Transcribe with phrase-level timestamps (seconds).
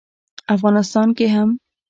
[0.55, 1.49] افغانستان کې هم